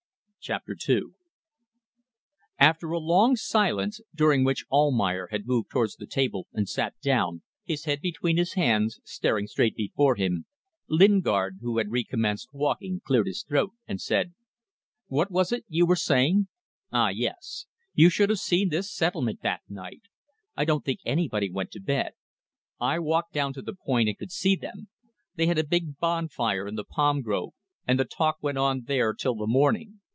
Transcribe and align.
CHAPTER 0.43 0.73
TWO 0.73 1.13
After 2.57 2.89
a 2.89 2.97
long 2.97 3.35
silence, 3.35 4.01
during 4.15 4.43
which 4.43 4.65
Almayer 4.71 5.27
had 5.29 5.45
moved 5.45 5.69
towards 5.69 5.95
the 5.97 6.07
table 6.07 6.47
and 6.51 6.67
sat 6.67 6.99
down, 6.99 7.43
his 7.63 7.83
head 7.85 8.01
between 8.01 8.37
his 8.37 8.53
hands, 8.53 8.99
staring 9.03 9.45
straight 9.45 9.75
before 9.75 10.15
him, 10.15 10.47
Lingard, 10.87 11.59
who 11.61 11.77
had 11.77 11.91
recommenced 11.91 12.49
walking, 12.55 13.01
cleared 13.05 13.27
his 13.27 13.43
throat 13.43 13.73
and 13.87 14.01
said 14.01 14.33
"What 15.05 15.29
was 15.29 15.51
it 15.51 15.63
you 15.67 15.85
were 15.85 15.95
saying?" 15.95 16.47
"Ah! 16.91 17.09
Yes! 17.09 17.67
You 17.93 18.09
should 18.09 18.31
have 18.31 18.39
seen 18.39 18.69
this 18.69 18.91
settlement 18.91 19.43
that 19.43 19.61
night. 19.69 20.01
I 20.57 20.65
don't 20.65 20.83
think 20.83 21.01
anybody 21.05 21.51
went 21.51 21.69
to 21.73 21.79
bed. 21.79 22.13
I 22.79 22.97
walked 22.97 23.31
down 23.33 23.53
to 23.53 23.61
the 23.61 23.75
point, 23.75 24.09
and 24.09 24.17
could 24.17 24.31
see 24.31 24.55
them. 24.55 24.87
They 25.35 25.45
had 25.45 25.59
a 25.59 25.63
big 25.63 25.99
bonfire 25.99 26.67
in 26.67 26.73
the 26.73 26.83
palm 26.83 27.21
grove, 27.21 27.53
and 27.87 27.99
the 27.99 28.05
talk 28.05 28.37
went 28.41 28.57
on 28.57 28.85
there 28.87 29.13
till 29.13 29.35
the 29.35 29.45
morning. 29.45 29.99